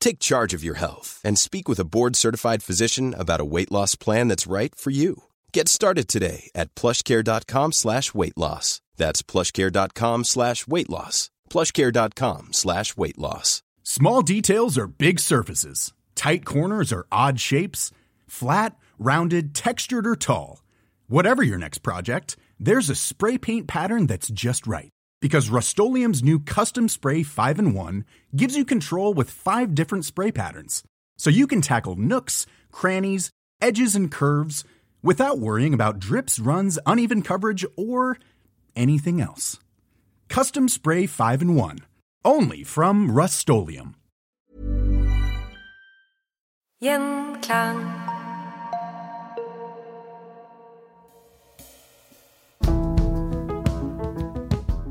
[0.00, 3.94] Take charge of your health and speak with a board-certified physician about a weight loss
[3.94, 5.24] plan that's right for you.
[5.52, 8.80] Get started today at plushcare.com slash weight loss.
[8.96, 11.30] That's plushcare.com slash weight loss.
[11.50, 13.62] plushcare.com slash weight loss.
[13.82, 15.94] Small details are big surfaces.
[16.14, 17.90] Tight corners are odd shapes.
[18.26, 20.62] Flat, rounded, textured, or tall.
[21.06, 24.90] Whatever your next project, there's a spray paint pattern that's just right.
[25.20, 28.04] Because Rust new Custom Spray 5 in 1
[28.36, 30.84] gives you control with five different spray patterns.
[31.16, 33.30] So you can tackle nooks, crannies,
[33.60, 34.64] edges, and curves
[35.02, 38.18] without worrying about drips, runs, uneven coverage, or
[38.76, 39.58] anything else.
[40.28, 41.78] Custom Spray 5 in 1.
[42.24, 43.48] Only from Rust
[46.80, 48.07] Gjenklang.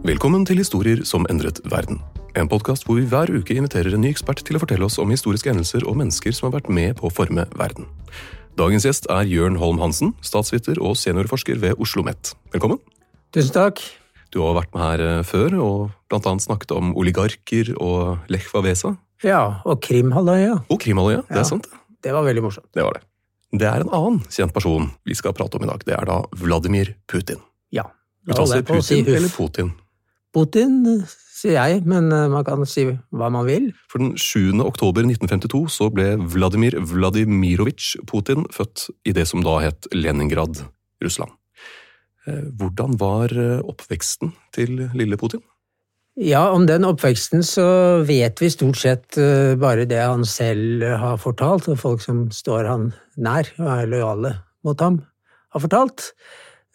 [0.07, 1.97] Velkommen til Historier som endret verden.
[2.39, 5.09] En podkast hvor vi hver uke inviterer en ny ekspert til å fortelle oss om
[5.11, 7.89] historiske hendelser og mennesker som har vært med på å forme verden.
[8.55, 12.31] Dagens gjest er Jørn Holm Hansen, statsviter og seniorforsker ved Oslo OsloMet.
[12.53, 12.79] Velkommen.
[13.35, 13.81] Tusen takk.
[14.31, 18.47] Du har vært med her eh, før og blant annet snakket om oligarker og Lech
[18.53, 18.93] Wawesa.
[19.27, 20.61] Ja, og Krimhalvøya.
[20.71, 21.67] Og Krimhalvøya, det er sant.
[21.99, 22.69] Det var veldig morsomt.
[22.71, 23.03] Det var det.
[23.59, 25.83] Det er en annen kjent person vi skal prate om i dag.
[25.83, 27.43] Det er da Vladimir Putin.
[27.75, 27.89] Ja.
[28.23, 29.73] Uttaler Putin si eller Putin?
[30.35, 30.83] Putin,
[31.37, 33.69] sier jeg, men eh, man kan si hva man vil.
[33.91, 34.59] For den 7.
[34.65, 40.63] oktober 1952 så ble Vladimir Vladimirovitsj Putin født i det som da het Leningrad,
[41.03, 41.35] Russland.
[42.27, 45.43] Eh, hvordan var eh, oppveksten til lille Putin?
[46.17, 47.67] Ja, om den oppveksten så
[48.07, 49.19] vet vi stort sett
[49.61, 52.87] bare det han selv har fortalt, og folk som står han
[53.21, 54.31] nær og er lojale
[54.65, 54.97] mot ham,
[55.53, 56.07] har fortalt.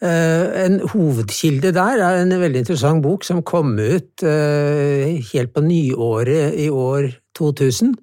[0.03, 5.63] Eh, en hovedkilde der er en veldig interessant bok som kom ut eh, helt på
[5.63, 7.07] nyåret i år
[7.39, 7.93] 2000,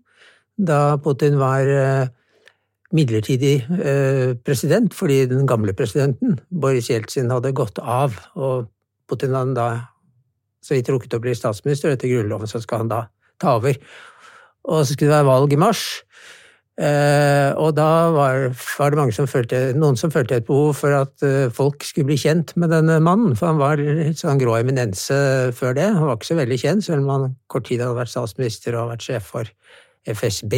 [0.57, 2.09] da Putin var eh,
[2.97, 3.61] midlertidig
[4.43, 8.17] president fordi den gamle presidenten, Boris Jeltsin, hadde gått av.
[8.35, 8.67] Og
[9.07, 9.69] Putin hadde da
[10.65, 13.05] så vidt rukket å bli statsminister, etter grunnloven så skal han da
[13.39, 13.77] ta over.
[14.67, 15.85] Og så skulle det være valg i mars.
[16.81, 18.47] Uh, og da var,
[18.81, 22.17] var, det som følte, noen som følte et behov for at uh, folk skulle bli
[22.23, 25.19] kjent med denne mannen, for han var litt sånn grå eminense
[25.59, 25.91] før det.
[25.99, 28.95] Han var ikke så veldig kjent, selv om han kort tid hadde vært statsminister og
[28.95, 29.53] vært sjef for
[30.09, 30.57] FSB,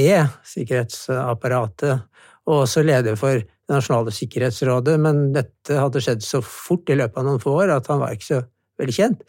[0.52, 2.06] sikkerhetsapparatet,
[2.46, 7.18] og også leder for Det nasjonale sikkerhetsrådet, men dette hadde skjedd så fort i løpet
[7.18, 8.40] av noen få år at han var ikke så
[8.82, 9.22] veldig kjent.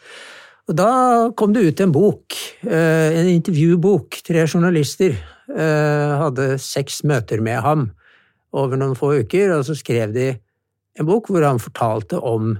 [0.67, 0.89] Og da
[1.37, 7.59] kom det ut en bok, uh, en intervjubok, tre journalister Eh, hadde seks møter med
[7.65, 7.87] ham
[8.53, 10.29] over noen få uker, og så skrev de
[10.99, 12.55] en bok hvor han fortalte om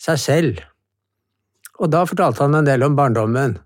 [0.00, 0.64] seg selv.
[1.80, 3.58] Og da fortalte han en del om barndommen.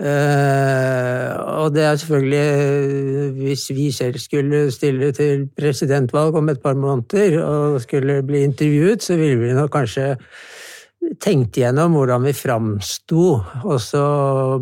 [0.00, 1.28] Uh,
[1.60, 7.36] og det er selvfølgelig Hvis vi selv skulle stille til presidentvalg om et par måneder
[7.44, 10.16] og skulle bli intervjuet, så ville vi nok kanskje
[11.20, 14.02] tenkt gjennom hvordan vi framsto, også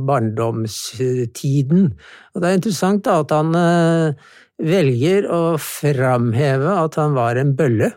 [0.06, 1.88] barndomstiden.
[2.34, 4.28] Og det er interessant da at han eh,
[4.59, 7.93] velger å framheve at han var en bølle.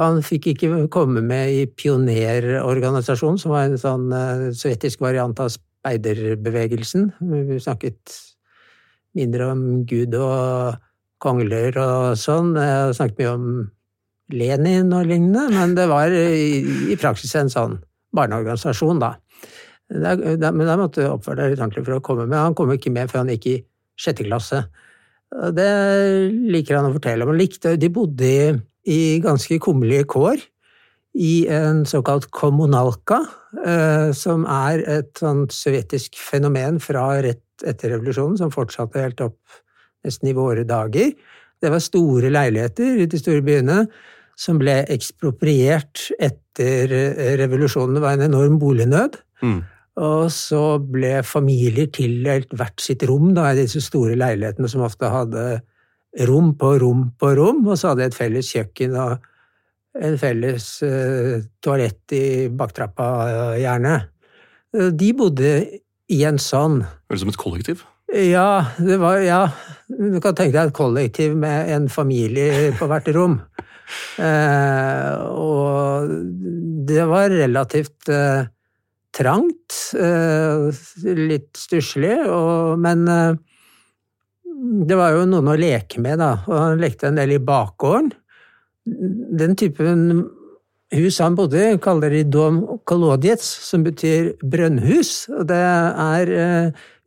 [0.00, 5.52] Han fikk ikke komme med i pionerorganisasjonen, som var en sånn uh, sovjetisk variant av
[5.52, 7.10] speiderbevegelsen.
[7.20, 8.16] Vi snakket
[9.18, 10.80] mindre om Gud og
[11.22, 12.56] kongler og sånn.
[12.56, 13.46] Jeg snakket mye om
[14.32, 16.62] Lenin og lignende, men det var i,
[16.92, 17.76] i praksis en sånn
[18.16, 19.14] barneorganisasjon, da.
[19.92, 22.38] Der, der, men der måtte du oppføre deg litt ordentlig for å komme med.
[22.38, 23.58] Han kom ikke med før han gikk i
[24.00, 24.62] sjette klasse.
[25.52, 25.68] Det
[26.52, 27.32] liker han å fortelle om.
[27.32, 28.48] Han likte, de bodde i,
[28.88, 30.40] i ganske kummerlige kår
[31.12, 33.20] i en såkalt kommunalka,
[33.66, 39.60] eh, som er et sånn sovjetisk fenomen fra rett etter revolusjonen, som fortsatte helt opp
[40.06, 41.12] nesten i våre dager.
[41.62, 43.84] Det var store leiligheter i de store byene
[44.38, 47.98] som ble ekspropriert etter eh, revolusjonen.
[47.98, 49.18] Det var en enorm bolignød.
[49.42, 49.60] Mm.
[50.02, 55.10] Og så ble familier tildelt hvert sitt rom da, i disse store leilighetene som ofte
[55.12, 55.60] hadde
[56.28, 59.28] rom på rom på rom, og så hadde de et felles kjøkken og
[60.02, 63.94] en felles uh, toalett i baktrappa, uh, gjerne.
[64.72, 65.52] Uh, de bodde
[66.12, 66.80] i en sånn.
[67.10, 67.84] Eller som et kollektiv?
[68.12, 69.42] Ja, det var Ja,
[69.88, 73.38] du kan tenke deg et kollektiv med en familie på hvert rom.
[74.20, 76.10] Eh, og
[76.88, 78.44] det var relativt eh,
[79.14, 79.78] trangt.
[79.96, 80.68] Eh,
[81.18, 82.16] litt stusslig,
[82.82, 83.06] men
[84.82, 86.34] det var jo noen å leke med, da.
[86.48, 88.12] Og han lekte en del i bakgården.
[89.42, 90.24] Den typen
[90.92, 95.30] hus han bodde i, kaller de dom kolodiets, som betyr brønnhus.
[95.32, 96.34] Og det er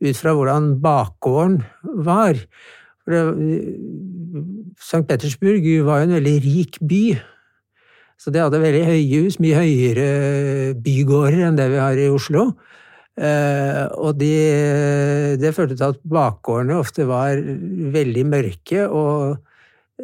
[0.02, 1.60] ut fra hvordan bakgården
[2.06, 2.40] var.
[4.76, 5.04] St.
[5.08, 7.04] Petersburg var jo en veldig rik by.
[8.16, 10.06] Så de hadde veldig høye hus, mye høyere
[10.80, 12.50] bygårder enn det vi har i Oslo.
[13.16, 14.32] Eh, og de,
[15.40, 17.40] det førte til at bakgårdene ofte var
[17.94, 19.38] veldig mørke og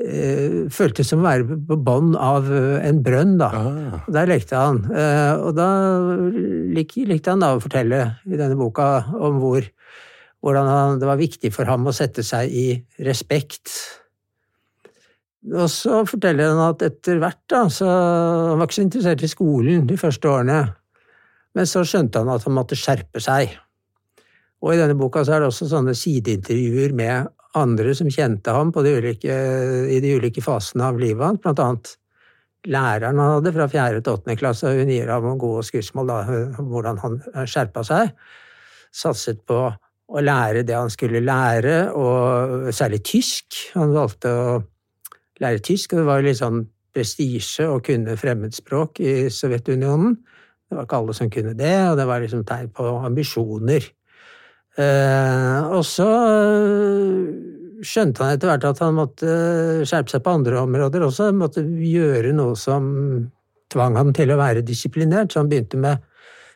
[0.00, 3.50] eh, føltes som å være på bånn av en brønn, da.
[3.52, 3.98] Ah.
[4.16, 4.84] Der lekte han.
[4.88, 5.68] Eh, og da
[6.72, 9.68] lik, likte han da å fortelle i denne boka om hvor,
[10.44, 12.68] hvordan han, det var viktig for ham å sette seg i
[13.04, 13.76] respekt.
[15.50, 19.30] Og så forteller han at etter hvert, da, så Han var ikke så interessert i
[19.30, 20.60] skolen de første årene.
[21.52, 23.50] Men så skjønte han at han måtte skjerpe seg.
[24.62, 28.70] Og i denne boka så er det også sånne sideintervjuer med andre som kjente ham
[28.72, 29.34] de ulike,
[29.92, 31.96] i de ulike fasene av livet hans, blant annet
[32.70, 36.18] læreren han hadde fra fjerde til åttende klasse, og hun gir ham gode skussmål da,
[36.60, 38.12] hvordan han skjerpa seg.
[38.94, 39.64] Satset på
[40.12, 43.58] å lære det han skulle lære, og særlig tysk.
[43.74, 44.60] Han valgte å
[45.40, 46.62] lære tysk, og det var jo litt sånn
[46.92, 50.18] prestisje å kunne fremmedspråk i Sovjetunionen.
[50.68, 53.88] Det var ikke alle som kunne det, og det var liksom tegn på ambisjoner.
[54.80, 56.08] Eh, og så
[57.82, 59.34] skjønte han etter hvert at han måtte
[59.88, 61.28] skjerpe seg på andre områder også.
[61.30, 62.86] Han måtte gjøre noe som
[63.72, 66.08] tvang ham til å være disiplinert, så han begynte med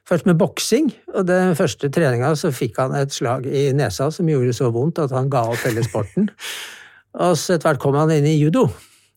[0.06, 4.28] Først med boksing, og den første treninga så fikk han et slag i nesa som
[4.30, 6.28] gjorde så vondt at han ga opp hele sporten.
[7.16, 8.68] Og så etter hvert kom han inn i judo,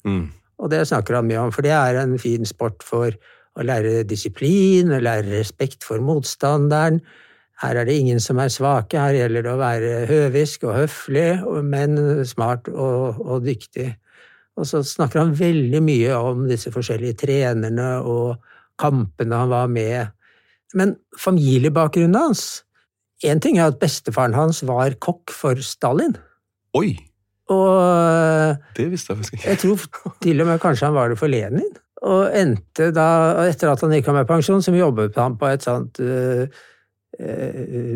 [0.07, 0.30] Mm.
[0.60, 3.12] og det snakker han mye om, for det er en fin sport for
[3.60, 7.01] å lære disiplin, å lære respekt for motstanderen.
[7.60, 11.63] Her er det ingen som er svake, her gjelder det å være høvisk og høflig,
[11.68, 13.90] men smart og, og dyktig.
[14.56, 18.40] Og så snakker han veldig mye om disse forskjellige trenerne og
[18.80, 20.16] kampene han var med.
[20.74, 22.63] Men familiebakgrunnen hans
[23.19, 26.13] Én ting er at bestefaren hans var kokk for Stalin.
[26.72, 26.94] Oi!
[27.50, 29.50] Og Det visste jeg faktisk ikke.
[29.50, 31.69] jeg tror til og med kanskje han var det for Lenin.
[32.01, 33.07] Og endte da,
[33.50, 36.46] etter at han gikk av med pensjon, som jobbet han på et sånt uh,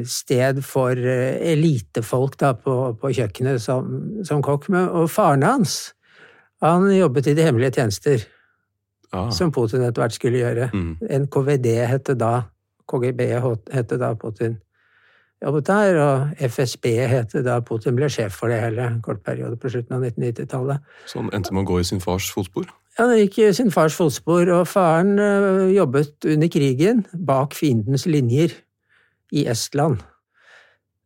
[0.10, 3.94] sted for uh, elitefolk da, på, på kjøkkenet som,
[4.28, 4.68] som kokk.
[4.74, 5.94] Og faren hans,
[6.64, 8.26] han jobbet i de hemmelige tjenester,
[9.14, 9.30] Ah.
[9.30, 10.72] som Putin etter hvert skulle gjøre.
[10.74, 10.94] Mm.
[11.28, 12.48] NKVD het det da.
[12.90, 14.56] KGB het det da Putin
[15.44, 19.24] jobbet der, og FSB het det da Putin ble sjef for det hele en kort
[19.26, 20.86] periode på slutten av 1990-tallet.
[21.10, 22.70] Så han endte med å gå i sin fars fotspor?
[22.98, 25.18] Ja, Han gikk i sin fars fotspor, og faren
[25.74, 28.56] jobbet under krigen bak fiendens linjer
[29.34, 30.02] i Estland.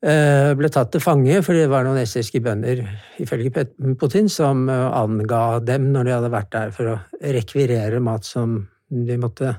[0.05, 2.83] Eh, Ble tatt til fange fordi det var noen estiske bønder,
[3.23, 3.65] ifølge
[3.97, 9.17] Putin, som anga dem når de hadde vært der for å rekvirere mat som de
[9.19, 9.55] måtte.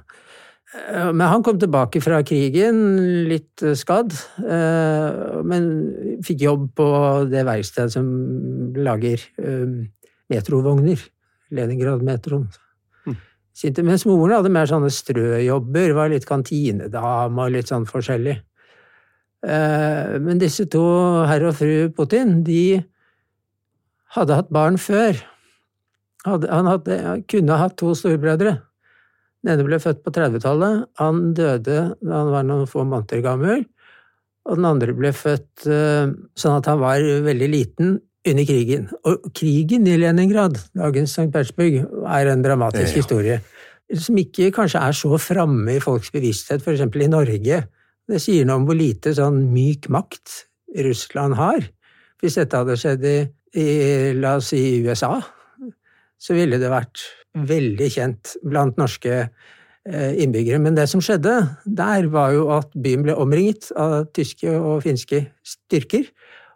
[0.74, 2.80] Eh, Men han kom tilbake fra krigen
[3.28, 4.12] litt skadd,
[4.44, 5.68] eh, men
[6.26, 6.88] fikk jobb på
[7.30, 9.22] det verkstedet som lager
[10.28, 11.00] metrovogner.
[11.50, 12.48] Leningrad-metroen.
[13.58, 18.36] Sinte- Mens moren hadde mer sånne strøjobber, var litt kantinedame og litt sånn forskjellig.
[19.42, 22.84] Eh, Men disse to, herr og fru Putin, de
[24.14, 25.16] hadde hatt barn før.
[26.24, 28.60] Han hadde, kunne hatt to storebrødre.
[29.44, 30.86] Den ene ble født på 30-tallet.
[30.98, 33.64] Han døde da han var noen få måneder gammel.
[34.48, 38.88] Og den andre ble født eh, sånn at han var veldig liten under krigen.
[39.06, 41.28] Og krigen i Leningrad, dagens St.
[41.30, 41.78] Petersburg,
[42.08, 43.02] er en dramatisk Ja.
[43.02, 43.38] historie.
[43.94, 46.82] Som ikke kanskje er så framme i folks bevissthet, f.eks.
[46.82, 47.62] i Norge.
[48.08, 50.42] Det sier noe om hvor lite sånn myk makt
[50.84, 51.62] Russland har.
[52.20, 53.16] Hvis dette hadde skjedd i,
[53.56, 53.68] i
[54.18, 55.14] la oss si, USA,
[56.18, 57.04] så ville det vært
[57.46, 60.60] veldig kjent blant norske eh, innbyggere.
[60.64, 65.26] Men det som skjedde der, var jo at byen ble omringet av tyske og finske
[65.46, 66.08] styrker,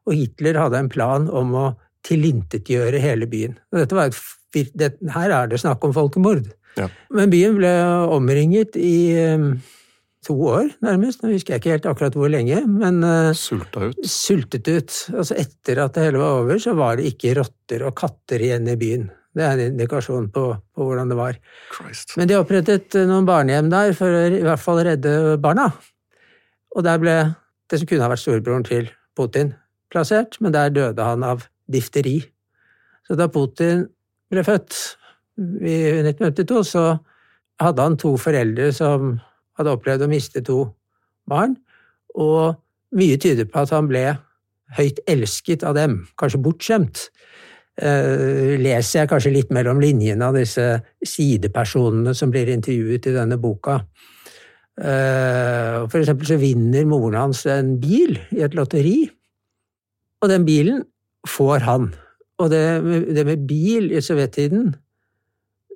[0.08, 1.66] og Hitler hadde en plan om å
[2.06, 3.54] tilintetgjøre hele byen.
[3.70, 4.18] Og dette var et
[4.52, 6.50] det, her er det snakk om folkemord.
[6.76, 6.88] Ja.
[7.12, 7.70] Men byen ble
[8.12, 9.46] omringet i eh,
[10.26, 11.22] to år, nærmest.
[11.22, 14.04] Nå husker jeg ikke helt akkurat hvor lenge, men eh, Sulta ut.
[14.08, 14.98] sultet ut.
[15.14, 18.68] Altså etter at det hele var over, så var det ikke rotter og katter igjen
[18.72, 19.08] i byen.
[19.32, 20.44] Det er en indikasjon på,
[20.76, 21.38] på hvordan det var.
[21.72, 22.16] Christ.
[22.20, 25.70] Men de opprettet eh, noen barnehjem der for å i hvert fall redde barna.
[26.76, 27.16] Og der ble
[27.72, 29.54] det som kunne ha vært storebroren til Putin,
[29.92, 32.18] plassert, men der døde han av difteri.
[33.08, 33.86] Så da Putin
[34.32, 34.76] ble født
[35.40, 36.84] i 1952, så
[37.62, 39.16] hadde han to foreldre som
[39.58, 40.64] hadde opplevd å miste to
[41.28, 41.56] barn,
[42.12, 42.58] og
[42.96, 44.04] mye tyder på at han ble
[44.76, 47.06] høyt elsket av dem, kanskje bortskjemt.
[47.80, 50.64] Eh, leser jeg kanskje litt mellom linjene av disse
[51.08, 53.78] sidepersonene som blir intervjuet i denne boka.
[54.76, 59.06] Eh, for eksempel så vinner moren hans en bil i et lotteri,
[60.20, 60.82] og den bilen
[61.28, 61.88] får han.
[62.42, 62.62] Og det,
[63.16, 64.74] det med bil i sovjettiden,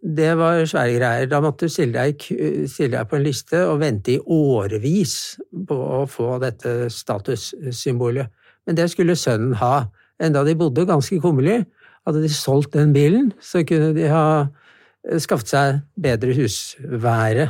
[0.06, 1.28] det var svære greier.
[1.30, 2.20] Da måtte du stille deg,
[2.68, 8.28] stille deg på en liste og vente i årevis på å få dette statussymbolet.
[8.66, 9.86] Men det skulle sønnen ha.
[10.22, 11.64] Enda de bodde ganske kummerlig.
[12.06, 17.48] Hadde de solgt den bilen, så kunne de ha eh, skaffet seg bedre husvære.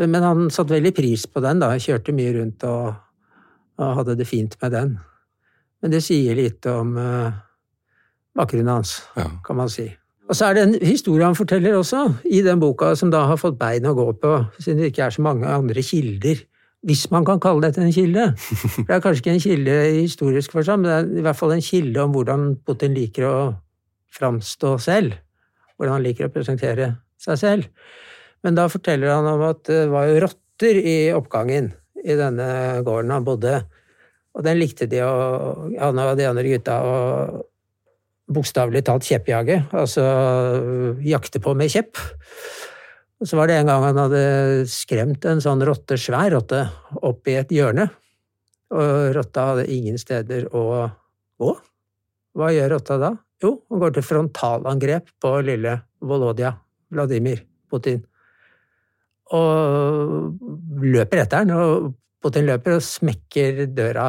[0.00, 1.72] Men han satte veldig pris på den, da.
[1.78, 2.94] Kjørte mye rundt og,
[3.82, 4.94] og hadde det fint med den.
[5.84, 7.34] Men det sier litt om uh,
[8.38, 9.26] bakgrunnen hans, Ja.
[9.44, 9.90] kan man si.
[10.24, 13.36] Og så er det en historie han forteller også, i den boka, som da har
[13.36, 16.40] fått bein å gå på, siden det ikke er så mange andre kilder.
[16.84, 18.30] Hvis man kan kalle dette en kilde.
[18.40, 21.38] For det er kanskje ikke en kilde i historisk forstand, men det er i hvert
[21.42, 23.36] fall en kilde om hvordan Putin liker å
[24.14, 25.18] framstå selv.
[25.74, 26.90] Hvordan han liker å presentere
[27.20, 27.70] seg selv.
[28.44, 31.72] Men da forteller han om at det var jo rotter i oppgangen
[32.04, 32.46] i denne
[32.84, 33.56] gården han bodde.
[34.34, 36.94] Og den likte de og han og de andre gutta å
[38.34, 40.04] bokstavelig talt kjeppjage, altså
[41.04, 42.00] jakte på med kjepp.
[43.20, 44.22] Og så var det en gang han hadde
[44.70, 46.64] skremt en sånn rotte, svær rotte,
[47.04, 47.86] opp i et hjørne.
[48.74, 50.64] Og rotta hadde ingen steder å
[51.40, 51.52] gå.
[52.34, 53.12] Hva gjør rotta da?
[53.42, 55.74] Jo, han går til frontalangrep på lille
[56.04, 56.54] Volodya,
[56.94, 58.04] Vladimir Putin.
[59.34, 61.92] Og løper etter han, og
[62.24, 64.06] Putin løper og smekker døra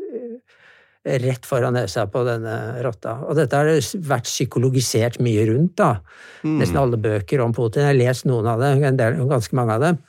[0.00, 2.54] eh, rett foran nesa på denne
[2.84, 3.18] rotta.
[3.26, 3.70] Og dette har
[4.08, 5.98] vært psykologisert mye rundt, da.
[6.46, 7.84] Nesten alle bøker om Putin.
[7.84, 10.02] Jeg har lest noen av dem, en del, ganske mange av dem.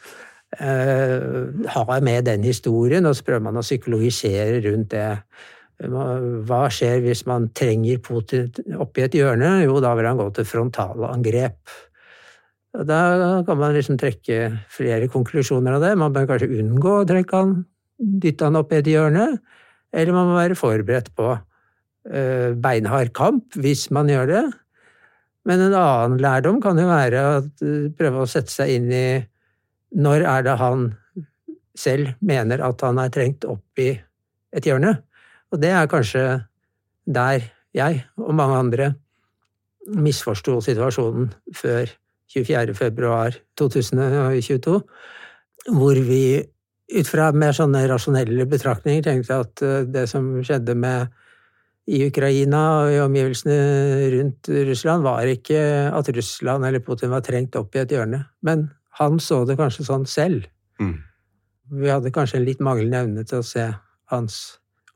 [0.59, 5.09] Uh, har med den historien, og så prøver man å psykologisere rundt det.
[5.79, 8.49] Hva skjer hvis man trenger Putin
[8.83, 9.61] oppi et hjørne?
[9.63, 11.75] Jo, da vil han gå til frontalangrep.
[12.85, 12.99] Da
[13.47, 15.93] kan man liksom trekke flere konklusjoner av det.
[15.97, 17.55] Man bør kanskje unngå å trekke han,
[17.97, 19.31] dytte han opp i et hjørne.
[19.95, 24.45] Eller man må være forberedt på eh, beinhard kamp hvis man gjør det.
[25.49, 27.35] Men en annen lærdom kan jo være å
[27.97, 29.05] prøve å sette seg inn i
[29.97, 30.89] når er det han
[31.79, 33.93] selv mener at han er trengt opp i
[34.53, 34.99] et hjørne.
[35.51, 36.25] Og det er kanskje
[37.09, 38.91] der jeg og mange andre
[39.89, 41.89] misforsto situasjonen før
[42.29, 42.75] 24.
[42.77, 44.75] februar 2022,
[45.73, 46.23] hvor vi
[46.89, 51.09] ut fra mer sånne rasjonelle betraktninger tenkte at eh, det som skjedde med
[51.89, 57.57] i Ukraina og i omgivelsene rundt Russland, var ikke at Russland eller Putin var trengt
[57.57, 58.67] opp i et hjørne, men
[58.99, 60.45] han så det kanskje sånn selv.
[60.81, 60.99] Mm.
[61.81, 63.65] Vi hadde kanskje en litt manglende evne til å se
[64.13, 64.37] hans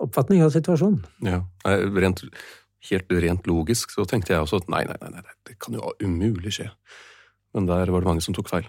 [0.01, 1.01] oppfatning av situasjonen.
[1.25, 1.41] Ja.
[1.65, 2.23] Rent,
[2.89, 5.93] helt rent logisk så tenkte jeg også at nei, nei, nei, nei, det kan jo
[6.03, 6.69] umulig skje.
[7.53, 8.67] Men der var det mange som tok feil.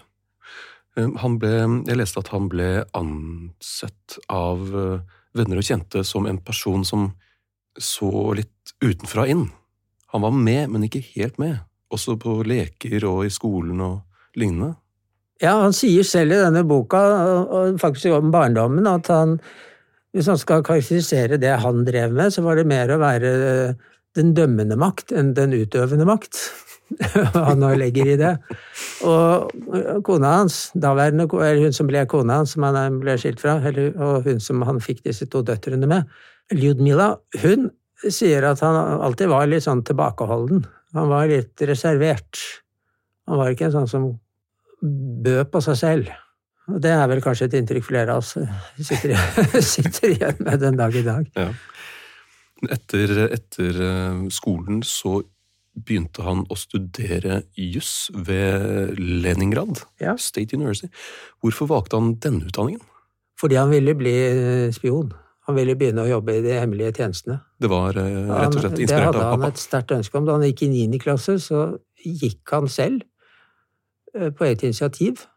[0.97, 1.53] Eh, Han ble,
[1.87, 7.11] jeg leste at han ble ansett av eh, venner og kjente som en person som
[7.75, 9.49] så litt utenfra inn.
[10.13, 11.59] Han var med, men ikke helt med.
[11.91, 14.77] Også på leker og i skolen og lignende.
[15.43, 17.01] Ja, han sier selv i denne boka,
[17.43, 19.35] og faktisk om barndommen, at han
[20.15, 23.31] Hvis han skal karakterisere det han drev med, så var det mer å være
[24.15, 26.39] den dømmende makt enn den utøvende makt.
[27.33, 28.31] han nå legger i det.
[29.09, 29.51] Og
[30.07, 33.91] kona hans, daværende, eller hun som ble kona hans, som han ble skilt fra, eller,
[33.99, 36.07] og hun som han fikk disse to døtrene med,
[36.53, 37.71] Ljudmila, hun
[38.05, 40.61] sier at han alltid var litt sånn tilbakeholden.
[40.95, 42.39] Han var litt reservert.
[43.25, 44.11] Han var ikke en sånn som
[45.25, 46.11] bød på seg selv.
[46.65, 48.33] Det er vel kanskje et inntrykk flere av oss
[48.81, 49.13] sitter,
[49.75, 51.29] sitter igjen med den dag i dag.
[51.37, 51.51] Ja.
[52.71, 55.19] Etter, etter eh, skolen så
[55.75, 60.15] begynte han å studere juss ved Leningrad Ja.
[60.17, 60.87] State University.
[61.43, 62.81] Hvorfor valgte han denne utdanningen?
[63.39, 64.15] Fordi han ville bli
[64.73, 65.11] spion.
[65.45, 67.37] Han ville begynne å jobbe i de hemmelige tjenestene.
[67.61, 69.19] Det var eh, rett og slett inspirert av pappa?
[69.19, 70.25] det hadde han et sterkt ønske om.
[70.25, 71.65] Da han gikk i niende klasse, så
[72.01, 73.03] gikk han selv,
[74.15, 75.27] eh, på eget initiativ,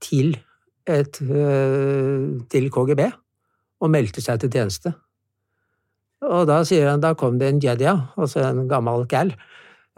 [0.00, 0.34] til,
[0.90, 1.20] et,
[2.50, 3.04] til KGB
[3.80, 4.92] og meldte seg til tjeneste.
[6.26, 9.32] Og da sier han da kom det en jedia, altså en gammel gal,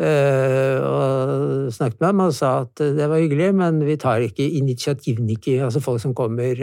[0.02, 5.58] og snakket med ham og sa at det var hyggelig, men vi tar ikke initiativniki,
[5.62, 6.54] altså folk som kommer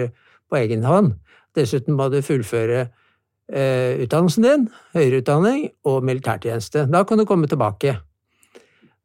[0.49, 1.13] på egen hånd.
[1.55, 6.85] Dessuten må du fullføre eh, utdannelsen din, høyere utdanning og militærtjeneste.
[6.91, 7.97] Da kan du komme tilbake.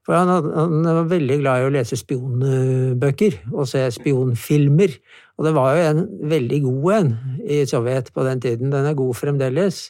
[0.04, 4.96] For han, han, var veldig glad i å lese spionbøker og se spionfilmer.
[5.38, 7.12] Og det var jo en veldig god en
[7.48, 8.72] i Sovjet på den tiden.
[8.74, 9.86] Den er god fremdeles.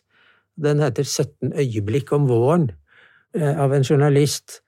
[0.55, 2.69] Den heter 17 øyeblikk om våren,
[3.35, 4.61] eh, av en journalist.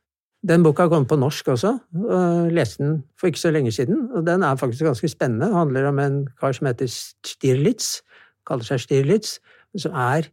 [0.46, 1.78] Den boka kom på norsk også.
[1.94, 4.10] og Leste den for ikke så lenge siden.
[4.14, 5.46] Og den er faktisk ganske spennende.
[5.46, 6.90] Det handler om en kar som heter
[7.26, 8.02] Stirlitz,
[8.46, 9.38] kaller seg Stirlitz,
[9.78, 10.26] som er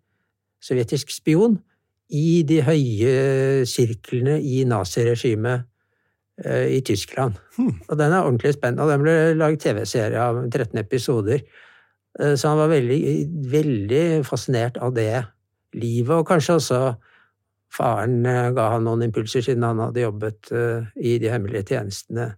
[0.62, 1.60] sovjetisk spion
[2.12, 3.14] i de høye
[3.70, 5.64] sirklene i naziregimet
[6.44, 7.40] eh, i Tyskland.
[7.58, 7.78] Hmm.
[7.88, 8.84] Og den er ordentlig spennende.
[8.84, 11.42] Og den ble laget TV-serie av 13 episoder.
[12.20, 13.00] Eh, så han var veldig,
[13.54, 15.24] veldig fascinert av det
[15.74, 16.82] livet, og kanskje også
[17.74, 20.54] faren eh, ga han noen impulser, siden han hadde jobbet
[21.02, 22.34] i de hemmelige tjenestene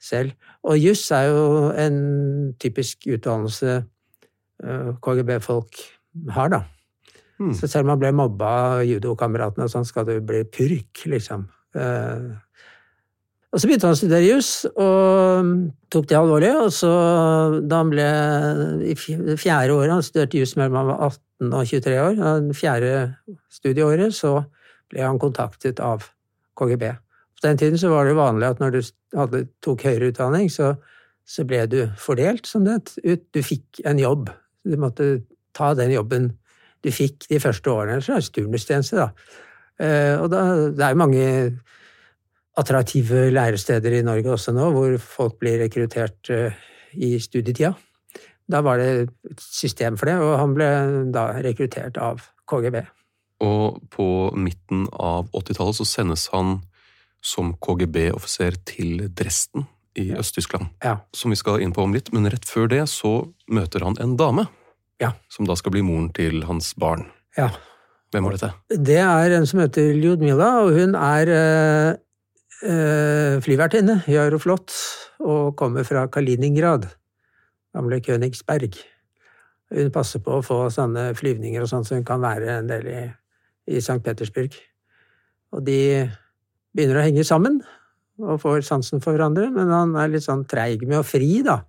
[0.00, 0.32] selv.
[0.64, 2.00] Og juss er jo en
[2.62, 3.82] typisk utdannelse
[5.04, 5.76] KGB-folk
[6.34, 6.64] har, da.
[7.38, 7.54] Mm.
[7.54, 11.46] Så selv om man ble mobba av judokameratene og sånn, skal du bli purk, liksom.
[11.78, 12.28] Eh,
[13.48, 15.52] og så begynte han å studere juss, og
[15.92, 16.50] tok det alvorlig.
[16.66, 16.90] Og så,
[17.64, 18.08] da han ble
[18.90, 22.58] i fjerde året, han studerte juss mellom han var 18 og 23 år, Og det
[22.58, 22.92] fjerde
[23.52, 24.42] studieåret, så
[24.92, 26.04] ble han kontaktet av
[26.60, 26.90] KGB.
[27.38, 28.80] På den tiden så var det vanlig at når du
[29.16, 30.74] hadde, tok høyere utdanning, så,
[31.24, 33.24] så ble du fordelt, som det het.
[33.32, 34.28] Du fikk en jobb.
[34.66, 35.22] Du måtte
[35.56, 36.32] ta den jobben
[36.84, 37.98] du fikk de første årene.
[37.98, 39.08] En slags turnustjeneste, da.
[39.78, 40.42] Eh, og da,
[40.74, 41.26] det er jo mange
[42.58, 46.56] attraktive læresteder i Norge også nå, hvor folk blir rekruttert eh,
[46.98, 47.74] i studietida.
[48.48, 48.88] Da var det
[49.28, 50.68] et system for det, og han ble
[51.14, 52.80] da rekruttert av KGB.
[53.44, 56.58] Og på midten av 80-tallet så sendes han
[57.22, 60.12] som KGB-offiser til Dresden i.
[60.14, 60.72] Øst-Tyskland.
[60.84, 60.96] Ja.
[61.14, 64.16] Som vi skal inn på om litt, men rett før det så møter han en
[64.18, 64.46] dame.
[65.02, 65.12] Ja.
[65.30, 67.06] Som da skal bli moren til hans barn.
[67.38, 67.52] Ja.
[68.12, 68.52] Hvem var dette?
[68.72, 71.90] Det er en som heter Ljudmila, og hun er øh,
[72.64, 74.72] øh, flyvertinne i Aeroflot
[75.20, 76.88] og kommer fra Kaliningrad,
[77.76, 78.78] gamle Königsberg.
[79.74, 82.88] Hun passer på å få sånne flyvninger og sånn, så hun kan være en del
[82.88, 83.02] i,
[83.68, 84.00] i St.
[84.04, 84.56] Petersburg.
[85.52, 86.08] Og de
[86.72, 87.60] begynner å henge sammen
[88.18, 91.60] og får sansen for hverandre, men han er litt sånn treig med å fri, da.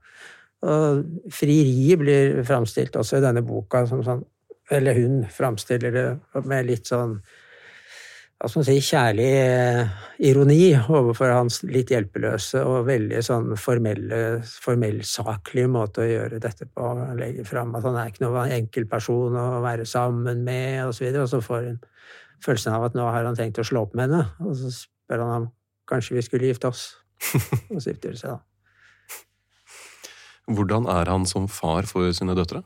[0.67, 4.25] Og frieriet blir framstilt også i denne boka som sånn
[4.69, 7.15] Eller hun framstiller det med litt sånn
[8.39, 9.95] hva skal man si, kjærlig eh,
[10.29, 14.19] ironi overfor hans litt hjelpeløse og veldig sånn formelle,
[14.63, 16.85] formellsaklige måte å gjøre dette på.
[17.01, 20.95] Han legger fram at han er ikke noen enkel person å være sammen med, og
[20.95, 21.11] så.
[21.19, 21.81] Og så får hun
[22.45, 25.25] følelsen av at nå har han tenkt å slå opp med henne, og så spør
[25.25, 25.51] han om
[25.91, 26.93] kanskje vi skulle gifte oss.
[27.73, 28.48] Og så gifter de seg, da.
[30.49, 32.63] Hvordan er han som far for sine døtre?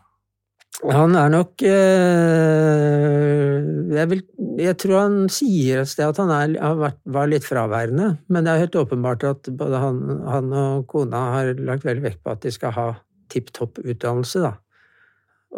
[0.82, 3.60] Han er nok eh,
[3.94, 4.24] jeg, vil,
[4.60, 8.52] jeg, tror han sier et sted at han er, vært, var litt fraværende, men det
[8.52, 12.44] er helt åpenbart at både han, han og kona har lagt veldig vekt på at
[12.44, 12.88] de skal ha
[13.32, 14.42] tipp topp utdannelse.
[14.44, 14.54] Da.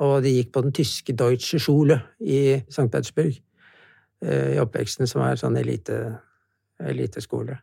[0.04, 2.90] Og de gikk på den tyske Deutsche Schule i St.
[2.92, 6.02] Petersburg eh, i oppveksten, som er sånn elite,
[6.84, 7.58] eliteskole.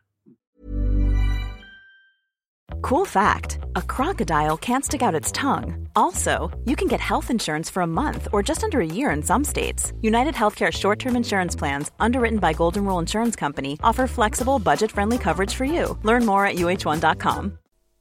[2.83, 5.87] Cool fact a crocodile can't stick out its tongue.
[5.95, 9.23] Also, you can get health insurance for a month or just under a year in
[9.23, 9.93] some states.
[10.01, 14.91] United Healthcare short term insurance plans, underwritten by Golden Rule Insurance Company, offer flexible, budget
[14.91, 15.97] friendly coverage for you.
[16.03, 17.57] Learn more at uh1.com.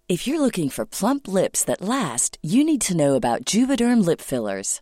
[0.09, 4.21] If you're looking for plump lips that last, you need to know about Juvederm Lip
[4.21, 4.81] Fillers.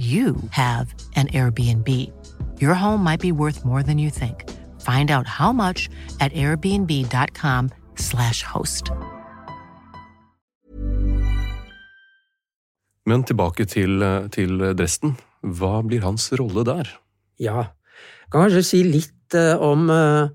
[0.00, 1.88] you have an Airbnb.
[2.60, 4.44] Your home might be worth more than you think.
[4.80, 5.88] Find out how much
[6.20, 8.90] at airbnb.com/slash host.
[13.06, 15.16] Men tilbake til, til Dresden.
[15.42, 17.00] Hva blir hans rolle der?
[17.40, 17.64] Ja,
[18.30, 20.28] kan kanskje si litt uh, om uh,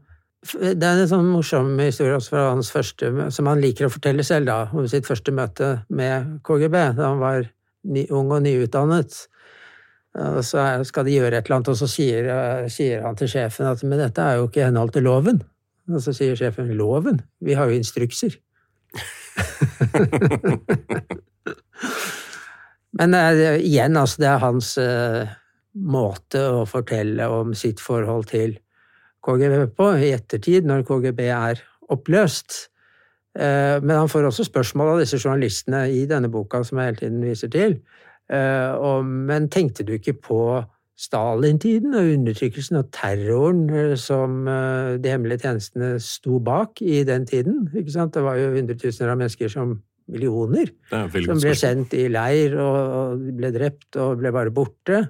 [0.54, 4.24] Det er en sånn morsom historie også fra hans første, som han liker å fortelle
[4.26, 7.48] selv, da, om sitt første møte med KGB da han var
[7.90, 9.28] ny, ung og nyutdannet.
[10.16, 12.24] Og så skal de gjøre et eller annet, og så sier,
[12.72, 15.42] sier han til sjefen at men dette er jo ikke i henhold til loven.
[15.92, 17.20] Og så sier sjefen loven?
[17.44, 18.32] Vi har jo instrukser.
[22.96, 25.26] Men uh, igjen, altså, det er hans uh,
[25.76, 28.56] måte å fortelle om sitt forhold til
[29.26, 31.60] KGB på i ettertid, når KGB er
[31.92, 32.70] oppløst.
[33.36, 37.02] Uh, men han får også spørsmål av disse journalistene i denne boka som jeg hele
[37.02, 37.82] tiden viser til.
[38.26, 40.40] Og, men tenkte du ikke på
[40.98, 43.66] Stalin-tiden og undertrykkelsen og terroren
[44.00, 47.68] som de hemmelige tjenestene sto bak i den tiden?
[47.76, 48.16] Ikke sant?
[48.16, 49.76] Det var jo hundretusener av mennesker som
[50.12, 55.06] millioner som ble sendt i leir og, ble drept og ble bare borte.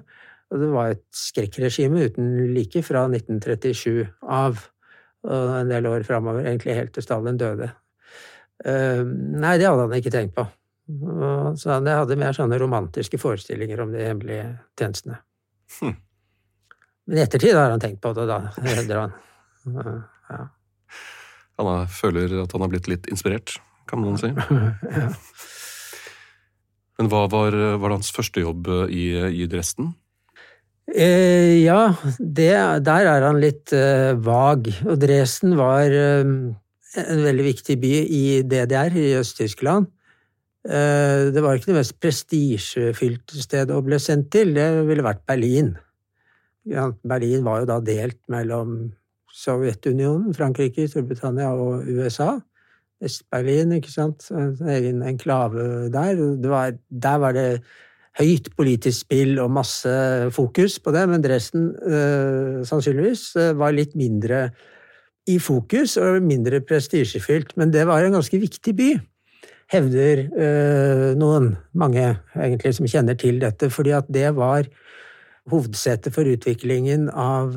[0.52, 4.60] Og det var et skrekkregime uten like fra 1937 av
[5.26, 7.72] og en del år framover, egentlig helt til Stalin døde.
[8.62, 10.46] Nei, det hadde han ikke tenkt på.
[10.86, 14.44] Så han hadde mer sånne romantiske forestillinger om de hemmelige
[14.78, 15.18] tjenestene.
[15.80, 15.96] Hm.
[17.06, 19.16] Men i ettertid har han tenkt på det, da, hevder han.
[20.26, 20.40] Ja.
[21.62, 23.52] Han føler at han har blitt litt inspirert?
[23.86, 24.32] kan man si.
[25.00, 25.10] ja.
[26.96, 29.06] Men hva var, var det hans første jobb i,
[29.44, 29.92] i Dresden?
[30.86, 32.52] Eh, ja, det,
[32.86, 34.70] der er han litt eh, vag.
[34.86, 36.24] Og Dresden var eh,
[37.02, 39.90] en veldig viktig by i DDR, i Øst-Tyskland.
[40.66, 45.22] Eh, det var ikke det mest prestisjefylte stedet å bli sendt til, det ville vært
[45.28, 45.76] Berlin.
[47.06, 48.78] Berlin var jo da delt mellom
[49.36, 52.32] Sovjetunionen, Frankrike, Storbritannia og USA.
[53.04, 54.24] Øst-Berlin, ikke sant.
[54.32, 56.16] En egen enklave der.
[56.48, 57.48] Var, der var det
[58.16, 59.92] høyt politisk spill og masse
[60.32, 64.48] fokus på det, men Dresden øh, sannsynligvis øh, var litt mindre
[65.28, 67.52] i fokus og mindre prestisjefylt.
[67.60, 68.90] Men det var en ganske viktig by,
[69.72, 72.04] hevder øh, noen, mange
[72.36, 74.68] egentlig, som kjenner til dette, fordi at det var
[75.50, 77.54] hovedsetet for utviklingen av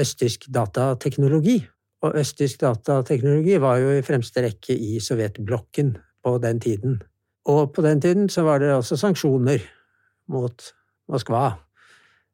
[0.00, 1.58] østtysk datateknologi.
[2.00, 7.00] Og østtysk datateknologi var jo i fremste rekke i sovjetblokken på den tiden.
[7.48, 9.60] Og på den tiden så var det også sanksjoner
[10.32, 10.72] mot
[11.10, 11.58] Moskva.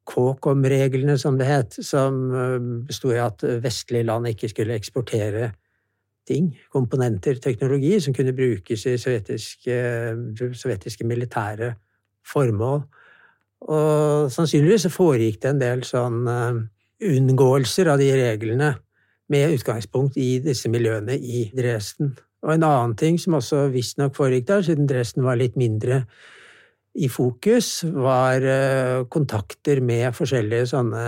[0.06, 5.50] Kåkom-reglene, som det het, som eh, besto i at vestlige land ikke skulle eksportere
[6.26, 9.76] ting, komponenter, teknologi, som kunne brukes i sovjetiske,
[10.58, 11.72] sovjetiske militære
[12.26, 12.82] formål.
[13.66, 16.58] Og sannsynligvis foregikk det en del sånn eh,
[17.06, 18.74] unngåelser av de reglene
[19.32, 22.14] med utgangspunkt i disse miljøene i Dresden.
[22.46, 26.04] Og en annen ting som også visstnok foregikk der, siden Dresden var litt mindre
[26.96, 31.06] i fokus, var eh, kontakter med forskjellige sånne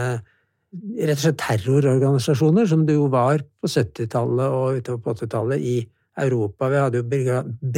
[0.73, 5.79] rett og slett terrororganisasjoner, som det jo var på 70-tallet og utover på 80-tallet i
[6.19, 6.69] Europa.
[6.69, 7.09] Vi hadde jo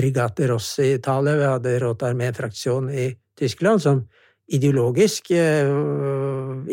[0.00, 4.02] Brigate Rosse i Italia, vi hadde Rote Armé-fraksjon i Tyskland, som
[4.50, 5.70] ideologisk eh,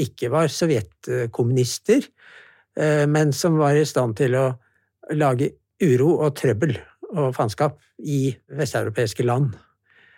[0.01, 2.07] ikke var sovjetkommunister,
[2.77, 4.47] Eh, men som var i stand til å
[5.17, 6.75] lage uro og trøbbel
[7.15, 9.55] og faenskap i vesteuropeiske land.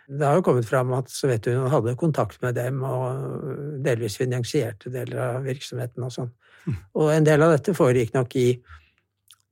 [0.10, 5.19] Det har jo kommet fram at Sovjetunionen hadde kontakt med dem og delvis finansierte deler
[5.22, 6.32] av virksomheten og sånn.
[6.65, 6.80] Mm.
[6.98, 8.48] Og en del av dette foregikk nok i,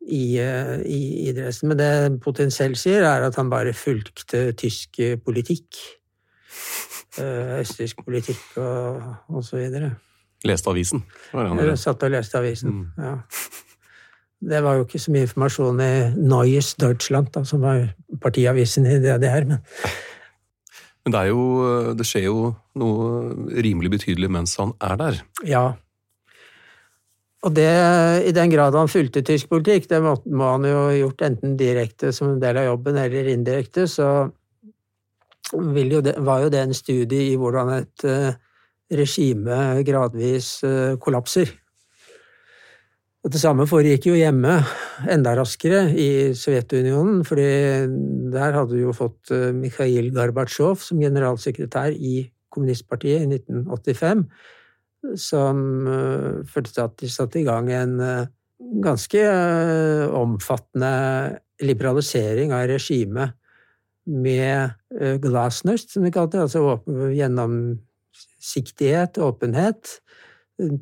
[0.07, 1.69] i, eh, i, i Dresden.
[1.71, 1.91] Men det
[2.25, 5.77] potensielt sier, er at han bare fulgte tysk politikk.
[7.21, 9.93] Eh, østerriksk politikk og, og så videre.
[10.45, 11.05] Leste avisen?
[11.33, 13.05] Jeg satt og leste avisen, mm.
[13.05, 13.15] ja.
[14.37, 17.87] Det var jo ikke så mye informasjon i Neues Deutschland, da, som var
[18.21, 19.47] partiavisen i DDR.
[19.49, 19.63] Men...
[21.07, 21.43] men det, jo,
[21.95, 25.19] det skjer jo noe rimelig betydelig mens han er der.
[25.47, 25.65] Ja,
[27.45, 27.69] og det,
[28.25, 31.53] i den grad han fulgte tysk politikk, det må, må han jo ha gjort enten
[31.59, 34.27] direkte som en del av jobben, eller indirekte, så
[35.53, 38.33] jo det, var jo det en studie i hvordan et uh,
[38.91, 41.53] regime gradvis uh, kollapser.
[43.27, 44.53] Og det samme foregikk jo hjemme
[45.11, 47.43] enda raskere i Sovjetunionen, fordi
[48.31, 54.23] der hadde du jo fått uh, Mikhail Gorbatsjov som generalsekretær i kommunistpartiet i 1985
[55.19, 55.59] som
[55.91, 58.31] uh, førte til at de satte i gang en uh,
[58.85, 59.19] ganske
[60.15, 60.91] omfattende
[61.67, 63.35] liberalisering av regimet
[64.07, 64.71] med
[65.19, 66.79] glasnost, som de kalte det, altså
[67.11, 69.99] gjennomsiktighet, åpenhet.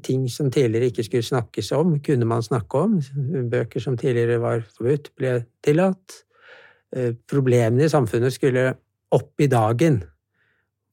[0.03, 2.99] Ting som tidligere ikke skulle snakkes om, kunne man snakke om.
[3.51, 6.21] Bøker som tidligere var forbudt, ble tillatt.
[7.27, 8.69] Problemene i samfunnet skulle
[9.15, 9.99] opp i dagen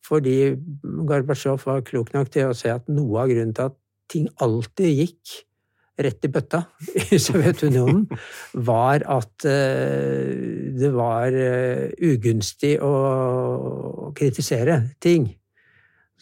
[0.03, 0.37] fordi
[0.83, 3.79] Gorbatsjov var klok nok til å se at noe av grunnen til at
[4.12, 5.37] ting alltid gikk
[6.03, 6.62] rett i bøtta
[7.14, 8.07] i Sovjetunionen,
[8.66, 15.29] var at eh, det var eh, ugunstig å kritisere ting.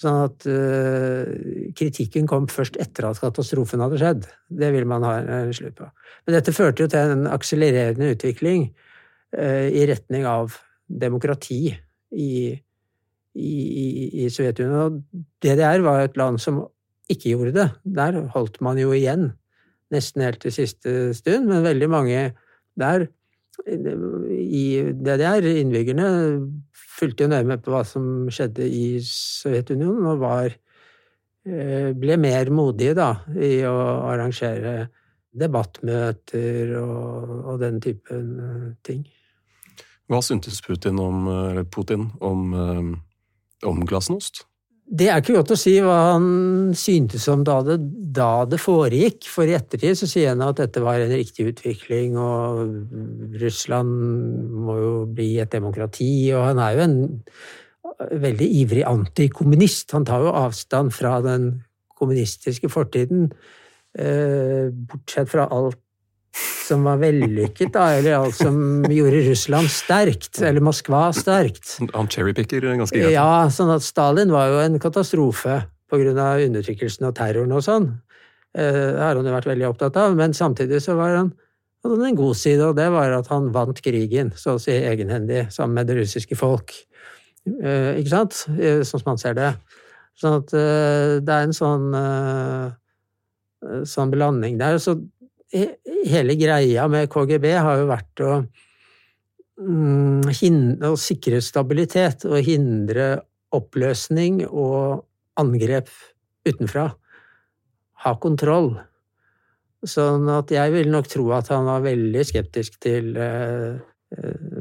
[0.01, 1.27] Sånn at uh,
[1.77, 4.25] kritikken kom først etter at katastrofen hadde skjedd.
[4.49, 5.91] Det vil man ha en slutt på.
[6.25, 8.71] Men dette førte jo til en akselererende utvikling
[9.31, 10.57] i retning av
[10.91, 11.69] demokrati
[12.19, 12.31] i
[13.35, 15.01] i, i, i Sovjetunionen.
[15.01, 16.65] Og DDR var et land som
[17.11, 17.69] ikke gjorde det.
[17.97, 19.33] Der holdt man jo igjen,
[19.95, 21.49] nesten helt til siste stund.
[21.51, 22.21] Men veldig mange
[22.81, 23.09] der
[23.67, 24.65] i
[24.97, 26.07] DDR, innbyggerne,
[27.01, 32.53] fulgte jo nøye med på hva som skjedde i Sovjetunionen, og var eh, ble mer
[32.55, 33.77] modige da, i å
[34.11, 34.91] arrangere
[35.31, 39.07] debattmøter og, og den typen eh, ting.
[40.11, 41.29] Hva syntes Putin om,
[41.71, 42.99] Putin om
[43.63, 44.47] om glasnost?
[44.91, 46.25] Det er ikke godt å si hva han
[46.75, 47.77] syntes om da det,
[48.17, 49.29] da det, foregikk.
[49.31, 53.93] For i ettertid så sier han at dette var en riktig utvikling, og Russland
[54.67, 56.99] må jo bli et demokrati, og han er jo en
[58.25, 59.95] veldig ivrig antikommunist.
[59.95, 61.53] Han tar jo avstand fra den
[62.01, 63.31] kommunistiske fortiden,
[63.95, 65.79] eh, bortsett fra alt
[66.37, 71.77] som var vellykket, da, eller alt som gjorde Russland sterkt, eller Moskva sterkt.
[71.97, 73.15] Han cherrypicker ganske greit.
[73.17, 75.57] Ja, sånn at Stalin var jo en katastrofe
[75.91, 77.91] av undertrykkelsen og terroren og sånn.
[78.55, 81.33] Eh, det har han jo vært veldig opptatt av, men samtidig så var han
[81.81, 84.75] hadde han en god side, og det var at han vant krigen, så å si
[84.77, 86.75] egenhendig, sammen med det russiske folk.
[87.49, 88.43] Eh, ikke sant?
[88.53, 89.55] Eh, sånn som han ser det.
[90.21, 91.87] Sånn at det er en sånn,
[93.89, 94.77] sånn blanding der.
[94.77, 94.99] Så
[95.51, 98.35] hele greia med KGB har jo vært å,
[99.61, 103.21] mm, hindre, å sikre stabilitet og hindre
[103.55, 105.05] oppløsning og
[105.41, 105.91] angrep
[106.47, 106.91] utenfra.
[108.05, 108.77] Ha kontroll.
[109.87, 113.81] Sånn at jeg vil nok tro at han var veldig skeptisk til eh,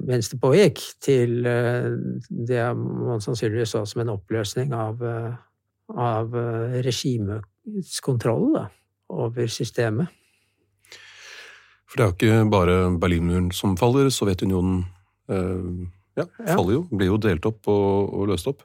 [0.07, 1.91] mens det pågikk, til eh,
[2.29, 5.33] det man sannsynligvis så som en oppløsning av, eh,
[5.91, 6.35] av
[6.85, 8.55] regimets kontroll
[9.09, 10.18] over systemet.
[11.89, 14.11] For det er jo ikke bare Berlinmuren som faller.
[14.13, 14.83] Sovjetunionen
[15.33, 15.87] eh,
[16.21, 18.61] ja, faller jo, blir jo delt opp og, og, løst opp.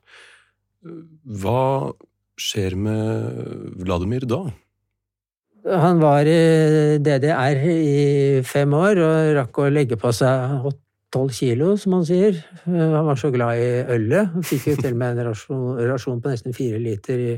[0.85, 1.95] Hva
[2.37, 4.43] skjer med Vladimir da?
[5.65, 10.69] Han var i DDR i fem år og rakk å legge på seg
[11.15, 12.37] tolv kilo, som han sier.
[12.67, 14.35] Han var så glad i ølet.
[14.35, 17.35] Han fikk jo til og med en rasjon, rasjon på nesten fire liter i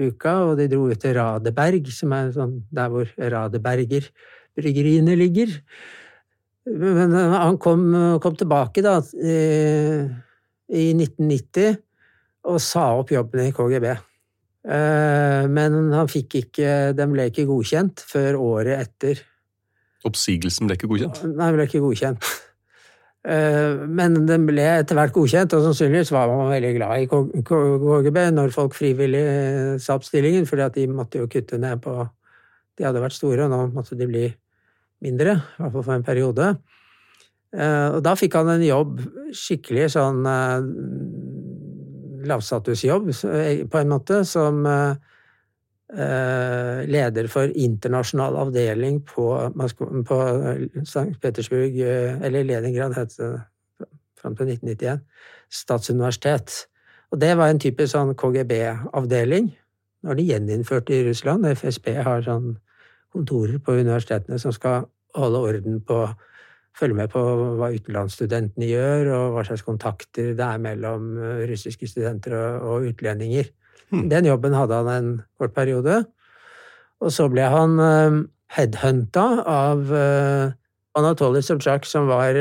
[0.00, 4.06] uka, og de dro ut til Radeberg, som er sånn der hvor Radeberger
[4.60, 5.56] bryggeriene ligger.
[6.70, 7.88] Men han kom,
[8.22, 8.98] kom tilbake da,
[10.70, 11.80] i 1990
[12.48, 13.88] og sa opp jobben i KGB.
[14.60, 19.22] Eh, men han fikk ikke Den ble ikke godkjent før året etter.
[20.04, 21.22] Oppsigelsen ble ikke godkjent?
[21.24, 22.30] Nei, den ble ikke godkjent.
[23.20, 27.08] Eh, men den ble etter hvert godkjent, og sannsynligvis var man veldig glad i
[27.44, 29.24] KGB når folk frivillig
[29.84, 31.98] sa opp stillingen, fordi at de måtte jo kutte ned på
[32.78, 34.22] De hadde vært store, og nå måtte de bli
[35.04, 36.54] mindre, i hvert fall for en periode.
[37.50, 39.00] Eh, og da fikk han en jobb,
[39.34, 40.66] skikkelig sånn eh,
[42.30, 44.66] lavstatusjobb, eh, på en måte, som
[45.90, 49.24] leder for internasjonal avdeling på,
[50.06, 50.18] på
[50.84, 51.16] St.
[51.18, 53.30] Petersburg, eller Leningrad het det
[54.20, 55.02] fram til 1991,
[55.50, 56.54] statsuniversitet.
[57.10, 59.50] Og det var en typisk sånn KGB-avdeling.
[59.50, 61.48] Nå har de gjeninnført i Russland.
[61.58, 62.52] FSB har sånn
[63.12, 66.04] kontorer på universitetene som skal holde orden på
[66.78, 67.20] Følge med på
[67.58, 73.50] hva utenlandsstudentene gjør, og hva slags kontakter det er mellom eh, russiske studenter og, utlendinger.
[73.90, 74.06] Hmm.
[74.08, 76.04] Den jobben hadde han en kort periode.
[77.02, 78.20] Og så ble han uh,
[78.54, 80.52] headhunta av uh,
[81.00, 82.38] Anatoly Sobchak, som var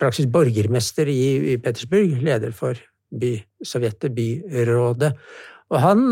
[0.00, 2.78] praksis borgermester i, i Petersburg, leder for
[3.10, 5.12] by, Sovjetet, byrådet.
[5.70, 6.04] Og han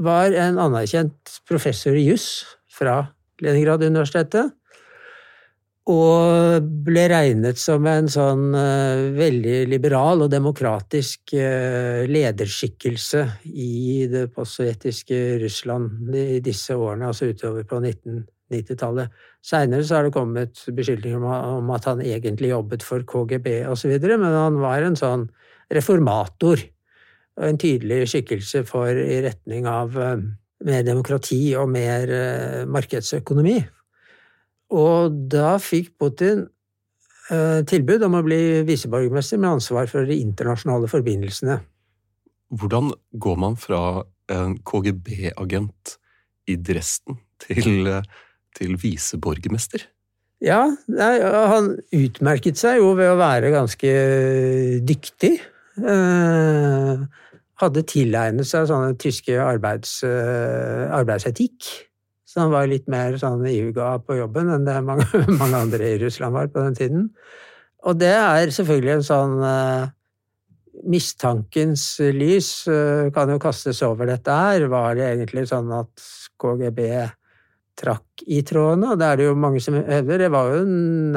[0.00, 2.98] var en anerkjent professor i juss fra
[3.42, 4.52] Leningrad-universitetet.
[5.90, 14.28] Og ble regnet som en sånn uh, veldig liberal og demokratisk uh, lederskikkelse i det
[14.30, 19.10] postsovjetiske Russland i disse årene, altså utover på 1990-tallet.
[19.42, 24.28] Seinere så har det kommet beskyldninger om, at han egentlig jobbet for KGB osv., men
[24.38, 25.26] han var en sånn
[25.74, 26.62] reformator
[27.40, 30.14] og en tydelig skikkelse for i retning av uh,
[30.66, 32.10] mer demokrati og mer
[32.70, 33.60] markedsøkonomi.
[34.72, 36.46] Og da fikk Putin
[37.30, 41.58] eh, tilbud om å bli viseborgermester med ansvar for de internasjonale forbindelsene.
[42.52, 45.96] Hvordan går man fra en KGB-agent
[46.52, 47.88] i Dresden til,
[48.56, 49.86] til viseborgermester?
[50.42, 53.92] Ja, han utmerket seg jo ved å være ganske
[54.82, 55.36] dyktig.
[55.78, 57.04] Eh,
[57.62, 61.70] hadde tilegnet seg sånne tyske arbeids, eh, arbeidsetikk
[62.32, 65.04] så han var litt mer sånn iuga på jobben enn det mange,
[65.36, 67.08] mange, andre i Russland var på den tiden.
[67.84, 69.90] Og det er selvfølgelig en sånn uh,
[70.88, 74.64] Mistankens lys uh, kan jo kastes over dette her.
[74.72, 76.06] Var det egentlig sånn at
[76.40, 76.86] KGB
[77.82, 78.94] trakk i trådene?
[78.94, 80.24] Og det er det jo mange som hevder.
[80.24, 80.64] Det var jo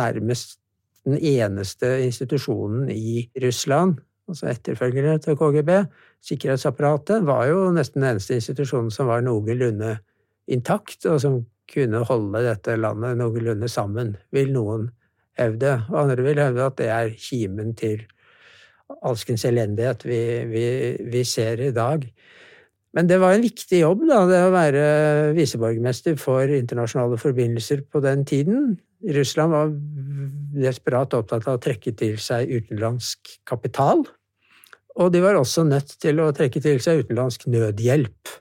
[0.01, 0.59] nærmest
[1.05, 5.71] den eneste institusjonen i Russland, altså etterfølgere til KGB.
[6.25, 9.97] Sikkerhetsapparatet var jo nesten den eneste institusjonen som var noenlunde
[10.51, 14.89] intakt, og som kunne holde dette landet noenlunde sammen, vil noen
[15.39, 15.79] hevde.
[15.91, 18.05] Og andre vil hevde at det er kimen til
[19.05, 20.65] alskens elendighet vi, vi,
[21.09, 22.05] vi, ser i dag.
[22.95, 24.83] Men det var en viktig jobb, da, det å være
[25.35, 28.77] viseborgermester for internasjonale forbindelser på den tiden.
[29.15, 29.73] Russland var
[30.55, 34.05] desperat opptatt av å trekke til seg utenlandsk kapital.
[34.95, 38.31] Og de var også nødt til å trekke til seg utenlandsk nødhjelp.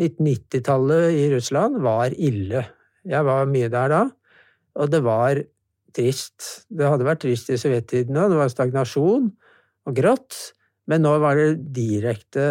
[0.00, 2.64] 1990-tallet i Russland var ille.
[3.06, 4.02] Jeg var mye der da,
[4.80, 5.40] og det var
[5.94, 6.66] trist.
[6.70, 9.28] Det hadde vært trist i sovjettiden òg, det var stagnasjon
[9.84, 10.38] og grått,
[10.90, 12.46] men nå var det direkte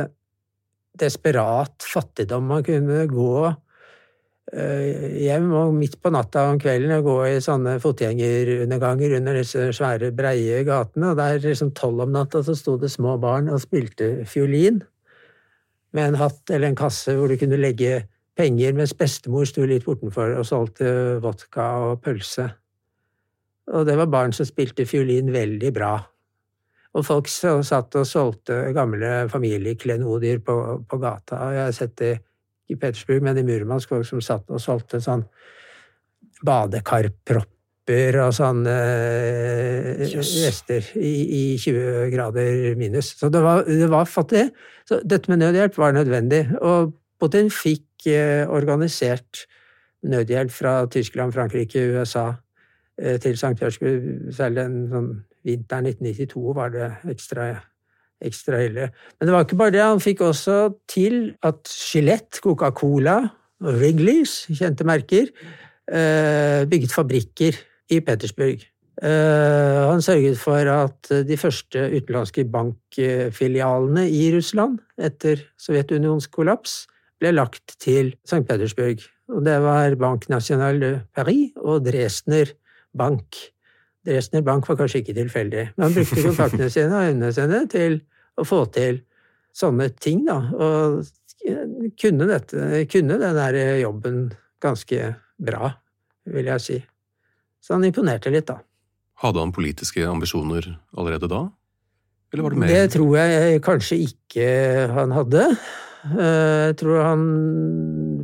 [1.00, 2.48] desperat fattigdom.
[2.52, 3.36] Man kunne gå
[4.52, 10.12] hjem og midt på natta om kvelden og gå i sånne fotgjengerunderganger under disse svære,
[10.16, 14.26] breie gatene, og der liksom tolv om natta så sto det små barn og spilte
[14.30, 14.82] fiolin
[15.94, 18.04] med en hatt eller en kasse hvor du kunne legge
[18.38, 20.90] penger, mens bestemor sto litt bortenfor og solgte
[21.24, 22.50] vodka og pølse.
[23.74, 25.94] Og det var barn som spilte fiolin veldig bra.
[26.94, 30.56] Og folk satt og solgte gamle familieklenodier på,
[30.90, 31.40] på gata.
[31.48, 32.14] Og jeg har sett det
[32.74, 35.26] i Petersburg, men i Murmansk folk som satt og solgte sånn
[36.44, 38.76] badekarpropper og sånne
[40.04, 40.34] yes.
[40.44, 43.14] rester i, i, 20 grader minus.
[43.20, 44.50] Så det var, det var fattig.
[44.88, 46.46] Så dette med nødhjelp var nødvendig.
[46.62, 49.46] Og Putin fikk eh, organisert
[50.04, 52.34] nødhjelp fra Tyskland, Frankrike, USA
[53.00, 53.56] eh, til St.
[53.60, 54.34] Petersburg.
[54.36, 57.54] Særlig den sånn, vinteren 1992 var det ekstra,
[58.26, 58.90] ekstra ille.
[59.18, 59.84] Men det var ikke bare det.
[59.86, 60.58] Han fikk også
[60.90, 63.18] til at Skjelett, Coca-Cola
[63.64, 65.32] og Wrigley's, kjente merker,
[65.92, 67.60] eh, bygget fabrikker
[67.92, 68.64] i Petersburg.
[69.02, 76.84] Eh, han sørget for at de første utenlandske bankfilialene i Russland etter Sovjetunions kollaps
[77.20, 78.44] ble lagt til St.
[78.48, 79.02] Petersburg.
[79.34, 82.52] Og det var Bank National de Paris og Dresdner
[82.98, 83.40] Bank.
[84.06, 88.02] Dresdner Bank var kanskje ikke tilfeldig, men han brukte kontaktene sine og evnene sine til
[88.40, 89.02] å få til
[89.54, 90.40] sånne ting, da.
[90.54, 91.04] Og
[92.00, 94.26] kunne, dette, kunne den der jobben
[94.64, 95.74] ganske bra,
[96.30, 96.80] vil jeg si.
[97.64, 98.60] Så han imponerte litt, da.
[99.24, 100.68] Hadde han politiske ambisjoner
[100.98, 101.46] allerede da?
[102.34, 104.48] Eller var det mer Det tror jeg kanskje ikke
[104.96, 105.46] han hadde.
[106.04, 107.24] Eh, jeg tror han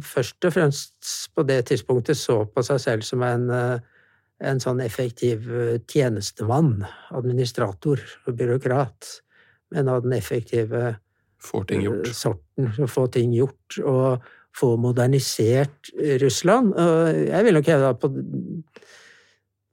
[0.04, 3.80] først og fremst på det tidspunktet så på seg selv som en, eh,
[4.50, 6.84] en sånn effektiv eh, tjenestemann,
[7.16, 9.14] administrator og byråkrat,
[9.74, 10.98] men av den effektive
[11.40, 12.08] Får ting gjort.
[12.08, 14.26] eh, sorten, få ting gjort, og
[14.58, 15.92] få modernisert
[16.22, 16.74] Russland.
[16.74, 18.10] Og jeg vil nok hevde at på,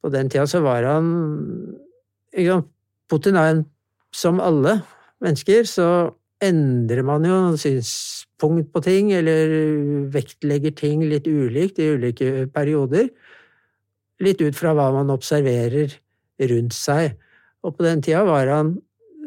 [0.03, 1.09] på den tida så var han
[2.37, 2.71] sant,
[3.07, 3.67] Putin er en
[4.17, 4.79] Som alle
[5.21, 9.51] mennesker så endrer man jo synspunkt på ting, eller
[10.15, 13.11] vektlegger ting litt ulikt i ulike perioder.
[14.25, 15.93] Litt ut fra hva man observerer
[16.49, 17.19] rundt seg.
[17.61, 18.77] Og på den tida var han,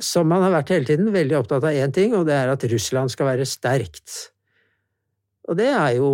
[0.04, 2.66] som han har vært hele tiden, veldig opptatt av én ting, og det er at
[2.72, 4.32] Russland skal være sterkt.
[5.50, 6.10] Og det er jo,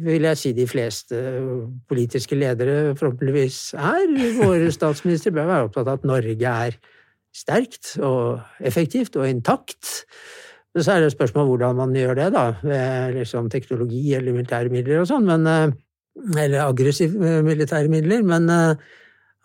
[0.00, 1.18] vil jeg si, de fleste
[1.90, 4.06] politiske ledere forhåpentligvis er.
[4.38, 6.78] Våre statsministre bør være opptatt av at Norge er
[7.36, 9.90] sterkt og effektivt og intakt.
[10.72, 14.36] Men så er det et spørsmål hvordan man gjør det, da, ved liksom teknologi eller
[14.36, 15.76] militære midler og sånn, eh,
[16.34, 18.88] Eller aggressive militære midler, men eh,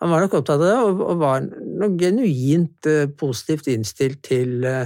[0.04, 1.46] han var nok opptatt av det, og, og var
[1.80, 4.84] nok genuint uh, positivt innstilt til uh,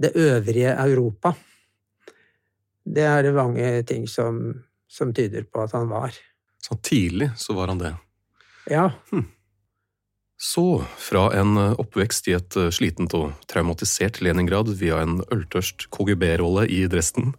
[0.00, 1.34] det øvrige Europa.
[2.84, 4.40] Det er det mange ting som,
[4.88, 6.16] som tyder på at han var.
[6.64, 7.92] Så tidlig så var han det.
[8.72, 8.88] Ja,
[10.40, 16.82] Så, fra en oppvekst i et slitent og traumatisert Leningrad via en øltørst KGB-rolle i
[16.90, 17.32] Dresden,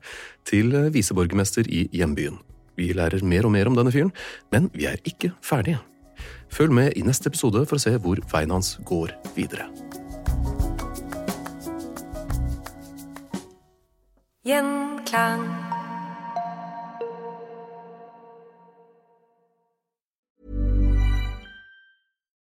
[0.47, 2.39] til viseborgermester i hjembyen.
[2.77, 4.13] Vi lærer mer og mer om denne fyren,
[4.53, 5.81] men vi er ikke ferdige.
[6.51, 9.67] Følg med i neste episode for å se hvor veien hans går videre.
[14.45, 15.64] Gjenklang.